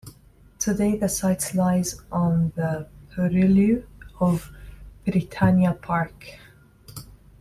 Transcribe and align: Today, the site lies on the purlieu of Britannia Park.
Today, 0.57 0.97
the 0.97 1.07
site 1.07 1.53
lies 1.53 2.01
on 2.11 2.53
the 2.55 2.87
purlieu 3.13 3.83
of 4.19 4.49
Britannia 5.05 5.73
Park. 5.73 6.39